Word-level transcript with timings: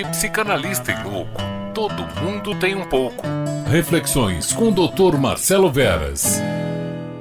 de 0.00 0.10
psicanalista 0.12 0.92
e 0.92 1.04
louco. 1.04 1.42
Todo 1.74 2.06
mundo 2.22 2.58
tem 2.58 2.74
um 2.74 2.88
pouco. 2.88 3.22
Reflexões 3.68 4.50
com 4.50 4.68
o 4.68 4.72
Dr. 4.72 5.18
Marcelo 5.18 5.70
Veras. 5.70 6.40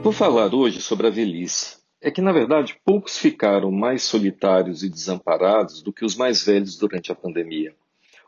Vou 0.00 0.12
falar 0.12 0.54
hoje 0.54 0.80
sobre 0.80 1.08
a 1.08 1.10
velhice. 1.10 1.78
É 2.00 2.08
que, 2.08 2.20
na 2.20 2.30
verdade, 2.30 2.76
poucos 2.84 3.18
ficaram 3.18 3.72
mais 3.72 4.04
solitários 4.04 4.84
e 4.84 4.88
desamparados 4.88 5.82
do 5.82 5.92
que 5.92 6.04
os 6.04 6.14
mais 6.14 6.44
velhos 6.44 6.76
durante 6.76 7.10
a 7.10 7.16
pandemia. 7.16 7.74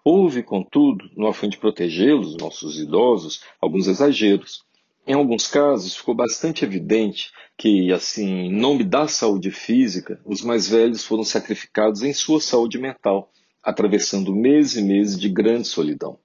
Houve, 0.04 0.42
contudo, 0.42 1.08
no 1.16 1.28
afã 1.28 1.48
de 1.48 1.56
protegê-los, 1.56 2.36
nossos 2.36 2.80
idosos, 2.80 3.44
alguns 3.60 3.86
exageros. 3.86 4.64
Em 5.06 5.12
alguns 5.12 5.46
casos, 5.46 5.96
ficou 5.96 6.14
bastante 6.14 6.64
evidente 6.64 7.30
que, 7.56 7.92
assim, 7.92 8.46
em 8.46 8.52
nome 8.52 8.82
da 8.82 9.06
saúde 9.06 9.52
física, 9.52 10.20
os 10.26 10.42
mais 10.42 10.68
velhos 10.68 11.04
foram 11.04 11.22
sacrificados 11.22 12.02
em 12.02 12.12
sua 12.12 12.40
saúde 12.40 12.78
mental, 12.78 13.30
atravessando 13.62 14.34
meses 14.34 14.76
e 14.76 14.82
meses 14.82 15.18
de 15.18 15.28
grande 15.28 15.68
solidão. 15.68 16.18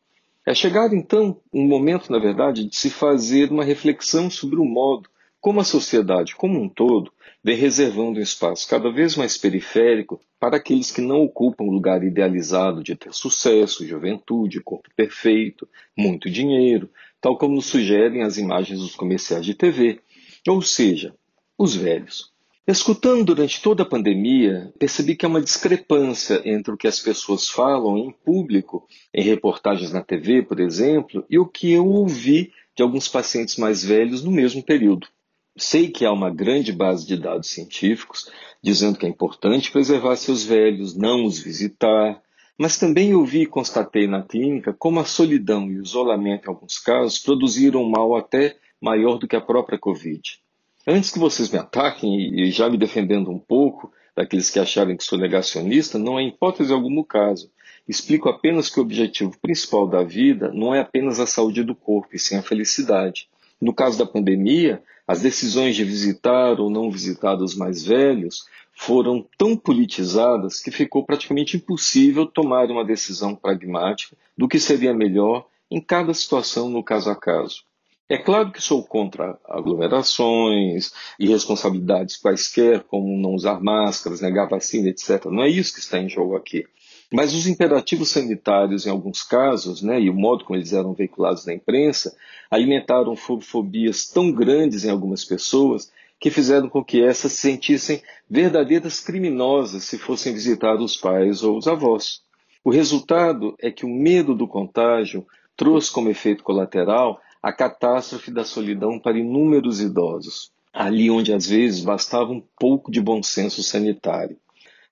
É 0.45 0.53
chegado, 0.53 0.95
então, 0.95 1.41
um 1.51 1.67
momento, 1.67 2.11
na 2.11 2.19
verdade, 2.19 2.65
de 2.65 2.75
se 2.75 2.89
fazer 2.89 3.51
uma 3.51 3.63
reflexão 3.63 4.29
sobre 4.29 4.57
o 4.57 4.65
modo 4.65 5.09
como 5.45 5.59
a 5.59 5.63
sociedade 5.63 6.35
como 6.35 6.59
um 6.59 6.67
todo 6.67 7.13
vem 7.43 7.55
reservando 7.55 8.19
um 8.19 8.23
espaço 8.23 8.67
cada 8.67 8.91
vez 8.91 9.15
mais 9.15 9.37
periférico 9.37 10.19
para 10.39 10.57
aqueles 10.57 10.89
que 10.89 11.01
não 11.01 11.21
ocupam 11.21 11.65
o 11.65 11.71
lugar 11.71 12.03
idealizado 12.03 12.83
de 12.83 12.95
ter 12.95 13.13
sucesso, 13.13 13.85
juventude, 13.85 14.59
corpo 14.59 14.89
perfeito, 14.95 15.69
muito 15.95 16.31
dinheiro, 16.31 16.89
tal 17.21 17.37
como 17.37 17.53
nos 17.53 17.67
sugerem 17.67 18.23
as 18.23 18.37
imagens 18.37 18.79
dos 18.79 18.95
comerciais 18.95 19.45
de 19.45 19.53
TV, 19.53 19.99
ou 20.47 20.63
seja, 20.63 21.13
os 21.55 21.75
velhos. 21.75 22.34
Escutando 22.67 23.23
durante 23.23 23.61
toda 23.61 23.83
a 23.83 23.85
pandemia, 23.85 24.73
percebi 24.79 25.15
que 25.15 25.23
há 25.23 25.29
uma 25.29 25.39
discrepância 25.39 26.41
entre 26.43 26.73
o 26.73 26.77
que 26.77 26.87
as 26.87 26.99
pessoas 26.99 27.47
falam 27.47 27.95
em 27.95 28.09
público, 28.09 28.87
em 29.13 29.21
reportagens 29.21 29.93
na 29.93 30.01
TV, 30.01 30.41
por 30.41 30.59
exemplo, 30.59 31.23
e 31.29 31.37
o 31.37 31.45
que 31.45 31.71
eu 31.71 31.85
ouvi 31.85 32.51
de 32.75 32.81
alguns 32.81 33.07
pacientes 33.07 33.57
mais 33.57 33.83
velhos 33.83 34.23
no 34.23 34.31
mesmo 34.31 34.63
período. 34.63 35.07
Sei 35.55 35.89
que 35.89 36.05
há 36.05 36.11
uma 36.11 36.33
grande 36.33 36.73
base 36.73 37.05
de 37.05 37.15
dados 37.15 37.51
científicos 37.51 38.31
dizendo 38.63 38.97
que 38.97 39.05
é 39.05 39.09
importante 39.09 39.71
preservar 39.71 40.15
seus 40.15 40.43
velhos, 40.43 40.97
não 40.97 41.23
os 41.23 41.37
visitar, 41.37 42.19
mas 42.57 42.79
também 42.79 43.13
ouvi 43.13 43.43
e 43.43 43.45
constatei 43.45 44.07
na 44.07 44.23
clínica 44.23 44.73
como 44.73 44.99
a 44.99 45.05
solidão 45.05 45.69
e 45.69 45.77
o 45.77 45.83
isolamento, 45.83 46.47
em 46.47 46.49
alguns 46.49 46.79
casos, 46.79 47.19
produziram 47.19 47.83
um 47.83 47.89
mal 47.91 48.17
até 48.17 48.57
maior 48.81 49.19
do 49.19 49.27
que 49.27 49.35
a 49.35 49.41
própria 49.41 49.77
Covid. 49.77 50.43
Antes 50.87 51.09
que 51.09 51.17
vocês 51.17 51.49
me 51.49 51.57
ataquem, 51.57 52.39
e 52.39 52.51
já 52.51 52.69
me 52.69 52.77
defendendo 52.77 53.31
um 53.31 53.39
pouco 53.39 53.91
daqueles 54.15 54.51
que 54.51 54.59
acharem 54.59 54.95
que 54.95 55.03
sou 55.03 55.17
negacionista, 55.17 55.97
não 55.97 56.19
é 56.19 56.23
hipótese 56.23 56.71
alguma 56.71 57.01
o 57.01 57.03
caso. 57.03 57.49
Explico 57.87 58.29
apenas 58.29 58.69
que 58.69 58.79
o 58.79 58.83
objetivo 58.83 59.35
principal 59.41 59.87
da 59.87 60.03
vida 60.03 60.51
não 60.53 60.75
é 60.75 60.81
apenas 60.81 61.19
a 61.19 61.25
saúde 61.25 61.63
do 61.63 61.73
corpo, 61.73 62.15
e 62.15 62.19
sim 62.19 62.35
a 62.35 62.43
felicidade. 62.43 63.27
No 63.59 63.73
caso 63.73 63.97
da 63.97 64.05
pandemia, 64.05 64.83
as 65.07 65.21
decisões 65.21 65.75
de 65.75 65.83
visitar 65.83 66.59
ou 66.59 66.69
não 66.69 66.91
visitar 66.91 67.35
os 67.35 67.55
mais 67.55 67.83
velhos 67.83 68.45
foram 68.71 69.25
tão 69.39 69.57
politizadas 69.57 70.59
que 70.59 70.69
ficou 70.69 71.03
praticamente 71.03 71.57
impossível 71.57 72.27
tomar 72.27 72.69
uma 72.69 72.85
decisão 72.85 73.35
pragmática 73.35 74.15
do 74.37 74.47
que 74.47 74.59
seria 74.59 74.93
melhor 74.93 75.47
em 75.71 75.81
cada 75.81 76.13
situação 76.13 76.69
no 76.69 76.83
caso 76.83 77.09
a 77.09 77.15
caso. 77.15 77.63
É 78.07 78.19
claro 78.19 78.51
que 78.51 78.61
sou 78.61 78.83
contra 78.83 79.35
aglomerações, 79.45 80.91
irresponsabilidades 81.19 82.17
quaisquer, 82.17 82.83
como 82.83 83.17
não 83.17 83.33
usar 83.33 83.59
máscaras, 83.59 84.21
negar 84.21 84.47
vacina, 84.47 84.89
etc. 84.89 85.25
Não 85.25 85.41
é 85.41 85.49
isso 85.49 85.73
que 85.73 85.79
está 85.79 85.97
em 85.97 86.07
jogo 86.07 86.35
aqui. 86.35 86.65
Mas 87.11 87.33
os 87.33 87.47
imperativos 87.47 88.09
sanitários, 88.09 88.85
em 88.85 88.91
alguns 88.91 89.23
casos, 89.23 89.81
né, 89.81 89.99
e 89.99 90.09
o 90.09 90.13
modo 90.13 90.45
como 90.45 90.57
eles 90.57 90.71
eram 90.71 90.93
veiculados 90.93 91.47
na 91.47 91.53
imprensa, 91.53 92.15
alimentaram 92.49 93.15
fobias 93.15 94.05
tão 94.07 94.31
grandes 94.31 94.85
em 94.85 94.91
algumas 94.91 95.25
pessoas 95.25 95.91
que 96.19 96.29
fizeram 96.29 96.69
com 96.69 96.83
que 96.83 97.03
essas 97.03 97.31
se 97.31 97.39
sentissem 97.39 98.03
verdadeiras 98.29 98.99
criminosas 98.99 99.83
se 99.83 99.97
fossem 99.97 100.33
visitar 100.33 100.75
os 100.75 100.95
pais 100.95 101.43
ou 101.43 101.57
os 101.57 101.67
avós. 101.67 102.21
O 102.63 102.69
resultado 102.69 103.55
é 103.59 103.71
que 103.71 103.85
o 103.85 103.89
medo 103.89 104.35
do 104.35 104.47
contágio 104.47 105.25
trouxe 105.55 105.91
como 105.91 106.09
efeito 106.09 106.43
colateral 106.43 107.19
a 107.45 107.53
catástrofe 107.53 108.31
da 108.31 108.43
solidão 108.43 108.97
para 108.97 109.19
inúmeros 109.19 109.79
idosos, 109.79 110.51
ali 110.73 111.11
onde 111.11 111.31
às 111.31 111.45
vezes 111.45 111.85
bastava 111.85 112.31
um 112.31 112.41
pouco 112.59 112.91
de 112.91 112.99
bom 112.99 113.21
senso 113.21 113.61
sanitário. 113.61 114.35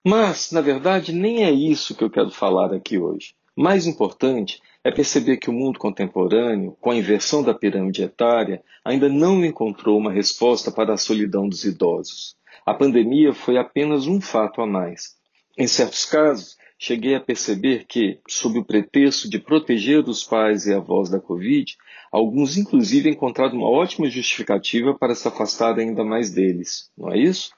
Mas, 0.05 0.51
na 0.51 0.61
verdade, 0.61 1.11
nem 1.11 1.45
é 1.45 1.49
isso 1.49 1.95
que 1.95 2.03
eu 2.03 2.11
quero 2.11 2.29
falar 2.29 2.71
aqui 2.71 2.95
hoje. 2.99 3.33
Mais 3.55 3.87
importante 3.87 4.61
é 4.83 4.91
perceber 4.91 5.37
que 5.37 5.49
o 5.49 5.53
mundo 5.53 5.79
contemporâneo, 5.79 6.77
com 6.79 6.91
a 6.91 6.95
inversão 6.95 7.41
da 7.41 7.55
pirâmide 7.55 8.03
etária, 8.03 8.61
ainda 8.85 9.09
não 9.09 9.43
encontrou 9.43 9.97
uma 9.97 10.11
resposta 10.11 10.71
para 10.71 10.93
a 10.93 10.97
solidão 10.97 11.49
dos 11.49 11.65
idosos. 11.65 12.35
A 12.63 12.75
pandemia 12.75 13.33
foi 13.33 13.57
apenas 13.57 14.05
um 14.05 14.21
fato 14.21 14.61
a 14.61 14.67
mais. 14.67 15.15
Em 15.57 15.65
certos 15.65 16.05
casos, 16.05 16.55
cheguei 16.77 17.15
a 17.15 17.19
perceber 17.19 17.85
que, 17.87 18.19
sob 18.27 18.59
o 18.59 18.65
pretexto 18.65 19.29
de 19.29 19.39
proteger 19.39 20.07
os 20.07 20.23
pais 20.23 20.65
e 20.65 20.73
avós 20.73 21.09
da 21.09 21.19
Covid, 21.19 21.75
alguns 22.11 22.57
inclusive 22.57 23.09
encontraram 23.09 23.57
uma 23.57 23.69
ótima 23.69 24.09
justificativa 24.09 24.93
para 24.93 25.15
se 25.15 25.27
afastar 25.27 25.79
ainda 25.79 26.03
mais 26.03 26.31
deles. 26.31 26.89
Não 26.97 27.11
é 27.11 27.17
isso? 27.17 27.51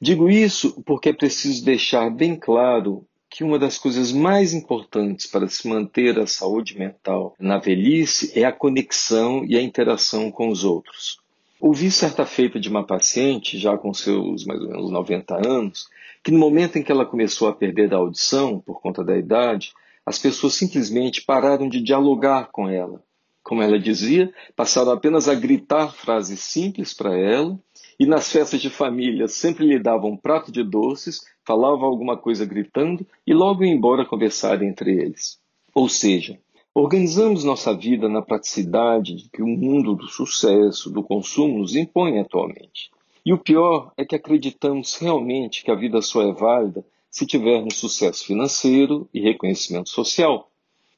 Digo 0.00 0.28
isso 0.28 0.82
porque 0.82 1.08
é 1.10 1.12
preciso 1.12 1.64
deixar 1.64 2.10
bem 2.10 2.36
claro 2.36 3.06
que 3.30 3.42
uma 3.42 3.58
das 3.58 3.78
coisas 3.78 4.12
mais 4.12 4.54
importantes 4.54 5.26
para 5.26 5.48
se 5.48 5.66
manter 5.66 6.18
a 6.20 6.26
saúde 6.26 6.78
mental 6.78 7.34
na 7.38 7.58
velhice 7.58 8.38
é 8.38 8.44
a 8.44 8.52
conexão 8.52 9.44
e 9.44 9.56
a 9.56 9.62
interação 9.62 10.30
com 10.30 10.48
os 10.48 10.62
outros. 10.62 11.23
Ouvi 11.66 11.90
certa 11.90 12.26
feita 12.26 12.60
de 12.60 12.68
uma 12.68 12.84
paciente, 12.84 13.56
já 13.56 13.74
com 13.78 13.94
seus 13.94 14.44
mais 14.44 14.60
ou 14.60 14.68
menos 14.68 14.90
90 14.90 15.48
anos, 15.48 15.88
que 16.22 16.30
no 16.30 16.38
momento 16.38 16.76
em 16.76 16.82
que 16.82 16.92
ela 16.92 17.06
começou 17.06 17.48
a 17.48 17.54
perder 17.54 17.94
a 17.94 17.96
audição 17.96 18.60
por 18.60 18.82
conta 18.82 19.02
da 19.02 19.16
idade, 19.16 19.72
as 20.04 20.18
pessoas 20.18 20.52
simplesmente 20.52 21.22
pararam 21.22 21.66
de 21.66 21.80
dialogar 21.80 22.50
com 22.52 22.68
ela. 22.68 23.02
Como 23.42 23.62
ela 23.62 23.78
dizia, 23.78 24.30
passaram 24.54 24.92
apenas 24.92 25.26
a 25.26 25.34
gritar 25.34 25.94
frases 25.94 26.40
simples 26.40 26.92
para 26.92 27.16
ela 27.18 27.58
e 27.98 28.04
nas 28.04 28.30
festas 28.30 28.60
de 28.60 28.68
família 28.68 29.26
sempre 29.26 29.66
lhe 29.66 29.78
davam 29.78 30.10
um 30.10 30.16
prato 30.18 30.52
de 30.52 30.62
doces, 30.62 31.22
falavam 31.46 31.86
alguma 31.86 32.14
coisa 32.14 32.44
gritando 32.44 33.06
e 33.26 33.32
logo 33.32 33.64
iam 33.64 33.74
embora 33.74 34.04
conversar 34.04 34.62
entre 34.62 34.92
eles. 34.92 35.38
Ou 35.74 35.88
seja, 35.88 36.38
organizamos 36.74 37.44
nossa 37.44 37.72
vida 37.72 38.08
na 38.08 38.20
praticidade 38.20 39.28
que 39.32 39.42
o 39.42 39.46
mundo 39.46 39.94
do 39.94 40.08
sucesso, 40.08 40.90
do 40.90 41.04
consumo 41.04 41.58
nos 41.58 41.76
impõe 41.76 42.18
atualmente. 42.18 42.90
E 43.24 43.32
o 43.32 43.38
pior 43.38 43.92
é 43.96 44.04
que 44.04 44.16
acreditamos 44.16 44.96
realmente 44.96 45.64
que 45.64 45.70
a 45.70 45.74
vida 45.76 46.02
só 46.02 46.22
é 46.22 46.32
válida 46.32 46.84
se 47.08 47.24
tivermos 47.24 47.76
sucesso 47.76 48.26
financeiro 48.26 49.08
e 49.14 49.20
reconhecimento 49.20 49.88
social. 49.88 50.50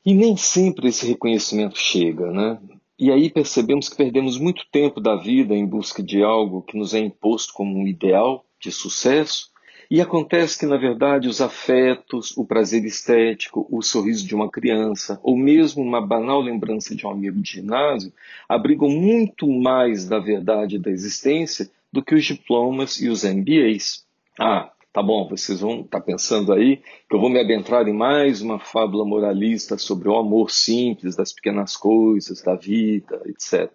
E 0.05 0.15
nem 0.15 0.37
sempre 0.37 0.89
esse 0.89 1.07
reconhecimento 1.07 1.79
chega, 1.79 2.33
né? 2.33 2.59
E 2.99 3.13
aí 3.13 3.29
percebemos 3.29 3.91
que 3.91 3.97
perdemos 3.97 4.39
muito 4.39 4.65
tempo 4.73 4.99
da 4.99 5.15
vida 5.15 5.55
em 5.55 5.67
busca 5.67 6.03
de 6.03 6.23
algo 6.23 6.63
que 6.63 6.79
nos 6.79 6.95
é 6.95 6.99
imposto 6.99 7.53
como 7.53 7.79
um 7.79 7.87
ideal 7.87 8.45
de 8.59 8.73
sucesso. 8.73 9.51
E 9.91 10.01
acontece 10.01 10.59
que, 10.59 10.67
na 10.67 10.77
verdade, 10.77 11.29
os 11.29 11.41
afetos, 11.41 12.37
o 12.37 12.45
prazer 12.45 12.85
estético, 12.85 13.67
o 13.71 13.83
sorriso 13.83 14.27
de 14.27 14.35
uma 14.35 14.51
criança, 14.51 15.21
ou 15.23 15.37
mesmo 15.37 15.83
uma 15.83 16.05
banal 16.05 16.41
lembrança 16.41 16.95
de 16.95 17.07
um 17.07 17.11
amigo 17.11 17.41
de 17.41 17.53
ginásio, 17.53 18.13
abrigam 18.49 18.89
muito 18.89 19.49
mais 19.49 20.09
da 20.09 20.19
verdade 20.19 20.79
da 20.79 20.91
existência 20.91 21.71
do 21.93 22.03
que 22.03 22.15
os 22.15 22.25
diplomas 22.25 23.01
e 23.01 23.09
os 23.09 23.25
MBAs. 23.25 24.05
Ah, 24.39 24.71
Tá 24.97 25.03
bom, 25.03 25.29
vocês 25.29 25.61
vão 25.61 25.83
estar 25.83 26.01
tá 26.01 26.07
pensando 26.07 26.55
aí 26.55 26.79
que 26.79 27.15
eu 27.15 27.21
vou 27.21 27.29
me 27.29 27.39
adentrar 27.39 27.87
em 27.87 27.93
mais 27.93 28.41
uma 28.41 28.59
fábula 28.59 29.05
moralista 29.05 29.77
sobre 29.77 30.09
o 30.09 30.17
amor 30.17 30.51
simples 30.51 31.15
das 31.15 31.35
pequenas 31.35 31.77
coisas, 31.77 32.43
da 32.43 32.55
vida, 32.55 33.21
etc. 33.27 33.71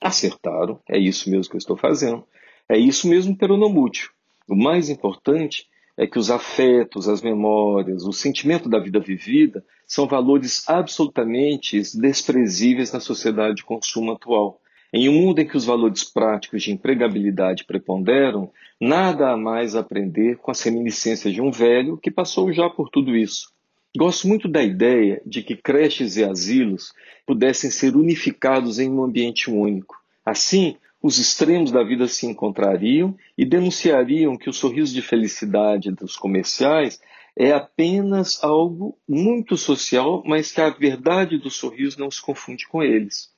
Acertaram, 0.00 0.80
é 0.88 0.98
isso 0.98 1.30
mesmo 1.30 1.48
que 1.48 1.54
eu 1.54 1.60
estou 1.60 1.76
fazendo. 1.76 2.26
É 2.68 2.76
isso 2.76 3.06
mesmo 3.06 3.36
peronomútil. 3.36 4.10
O 4.48 4.54
mais 4.54 4.88
importante 4.88 5.66
é 5.96 6.06
que 6.06 6.18
os 6.18 6.30
afetos, 6.30 7.08
as 7.08 7.22
memórias, 7.22 8.04
o 8.04 8.12
sentimento 8.12 8.68
da 8.68 8.78
vida 8.78 9.00
vivida 9.00 9.64
são 9.86 10.06
valores 10.06 10.68
absolutamente 10.68 11.80
desprezíveis 11.94 12.92
na 12.92 13.00
sociedade 13.00 13.56
de 13.56 13.64
consumo 13.64 14.12
atual. 14.12 14.60
Em 14.92 15.08
um 15.08 15.12
mundo 15.12 15.40
em 15.40 15.46
que 15.46 15.56
os 15.56 15.64
valores 15.64 16.04
práticos 16.04 16.62
de 16.62 16.72
empregabilidade 16.72 17.64
preponderam, 17.64 18.50
nada 18.80 19.30
há 19.30 19.36
mais 19.36 19.74
a 19.74 19.80
aprender 19.80 20.36
com 20.36 20.50
as 20.50 20.62
reminiscências 20.62 21.34
de 21.34 21.40
um 21.40 21.50
velho 21.50 21.96
que 21.96 22.10
passou 22.10 22.52
já 22.52 22.68
por 22.70 22.88
tudo 22.88 23.16
isso. 23.16 23.52
Gosto 23.96 24.28
muito 24.28 24.46
da 24.46 24.62
ideia 24.62 25.22
de 25.24 25.42
que 25.42 25.56
creches 25.56 26.16
e 26.16 26.24
asilos 26.24 26.92
pudessem 27.26 27.70
ser 27.70 27.96
unificados 27.96 28.78
em 28.78 28.90
um 28.90 29.02
ambiente 29.02 29.50
único. 29.50 29.96
Assim, 30.24 30.76
os 31.06 31.20
extremos 31.20 31.70
da 31.70 31.84
vida 31.84 32.08
se 32.08 32.26
encontrariam 32.26 33.16
e 33.38 33.44
denunciariam 33.44 34.36
que 34.36 34.50
o 34.50 34.52
sorriso 34.52 34.92
de 34.92 35.00
felicidade 35.00 35.92
dos 35.92 36.16
comerciais 36.16 37.00
é 37.36 37.52
apenas 37.52 38.42
algo 38.42 38.98
muito 39.08 39.56
social, 39.56 40.20
mas 40.26 40.50
que 40.50 40.60
a 40.60 40.68
verdade 40.68 41.38
do 41.38 41.48
sorriso 41.48 42.00
não 42.00 42.10
se 42.10 42.20
confunde 42.20 42.66
com 42.66 42.82
eles. 42.82 43.30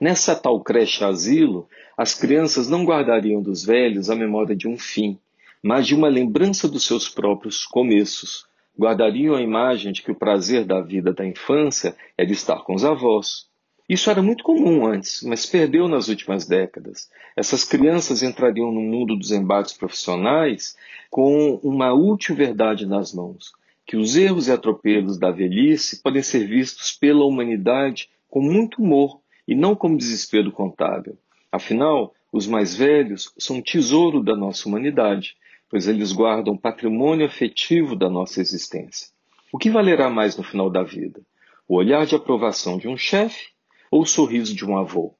Nessa 0.00 0.36
tal 0.36 0.62
creche-asilo, 0.62 1.68
as 1.98 2.14
crianças 2.14 2.68
não 2.68 2.84
guardariam 2.84 3.42
dos 3.42 3.64
velhos 3.64 4.08
a 4.08 4.14
memória 4.14 4.54
de 4.54 4.68
um 4.68 4.78
fim, 4.78 5.18
mas 5.60 5.84
de 5.84 5.96
uma 5.96 6.08
lembrança 6.08 6.68
dos 6.68 6.84
seus 6.84 7.08
próprios 7.08 7.66
começos. 7.66 8.46
Guardariam 8.78 9.34
a 9.34 9.42
imagem 9.42 9.90
de 9.90 10.00
que 10.00 10.12
o 10.12 10.16
prazer 10.16 10.64
da 10.64 10.80
vida 10.80 11.12
da 11.12 11.26
infância 11.26 11.96
era 12.16 12.30
estar 12.30 12.62
com 12.62 12.72
os 12.72 12.84
avós. 12.84 13.48
Isso 13.88 14.10
era 14.10 14.20
muito 14.20 14.42
comum 14.42 14.84
antes, 14.84 15.22
mas 15.22 15.46
perdeu 15.46 15.86
nas 15.86 16.08
últimas 16.08 16.44
décadas. 16.44 17.08
Essas 17.36 17.62
crianças 17.62 18.20
entrariam 18.20 18.72
no 18.72 18.80
mundo 18.80 19.14
dos 19.14 19.30
embates 19.30 19.74
profissionais 19.74 20.76
com 21.08 21.54
uma 21.62 21.92
útil 21.92 22.34
verdade 22.34 22.84
nas 22.84 23.14
mãos, 23.14 23.52
que 23.86 23.96
os 23.96 24.16
erros 24.16 24.48
e 24.48 24.52
atropelos 24.52 25.18
da 25.18 25.30
velhice 25.30 26.02
podem 26.02 26.20
ser 26.20 26.48
vistos 26.48 26.90
pela 26.90 27.24
humanidade 27.24 28.10
com 28.28 28.40
muito 28.40 28.82
humor 28.82 29.20
e 29.46 29.54
não 29.54 29.76
como 29.76 29.96
desespero 29.96 30.50
contábil. 30.50 31.16
Afinal, 31.52 32.12
os 32.32 32.48
mais 32.48 32.74
velhos 32.74 33.32
são 33.38 33.58
um 33.58 33.62
tesouro 33.62 34.20
da 34.20 34.34
nossa 34.34 34.68
humanidade, 34.68 35.36
pois 35.70 35.86
eles 35.86 36.10
guardam 36.12 36.56
patrimônio 36.56 37.24
afetivo 37.24 37.94
da 37.94 38.10
nossa 38.10 38.40
existência. 38.40 39.08
O 39.52 39.58
que 39.58 39.70
valerá 39.70 40.10
mais 40.10 40.36
no 40.36 40.42
final 40.42 40.68
da 40.68 40.82
vida? 40.82 41.20
O 41.68 41.76
olhar 41.76 42.04
de 42.04 42.16
aprovação 42.16 42.78
de 42.78 42.88
um 42.88 42.96
chefe 42.96 43.55
ou 43.90 44.04
sorriso 44.04 44.54
de 44.54 44.64
um 44.64 44.76
avô? 44.76 45.14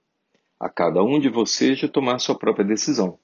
A 0.58 0.68
cada 0.68 1.02
um 1.02 1.18
de 1.20 1.28
vocês 1.28 1.78
de 1.78 1.88
tomar 1.88 2.18
sua 2.18 2.38
própria 2.38 2.64
decisão. 2.64 3.18